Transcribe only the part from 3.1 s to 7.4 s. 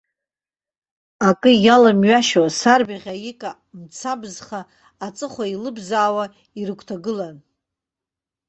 аика мцабзха аҵыхәа еилыбзаауа ирыгәҭылагылан.